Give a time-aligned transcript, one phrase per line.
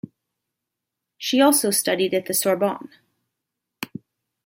[1.19, 2.89] She also studied at the Sorbonne.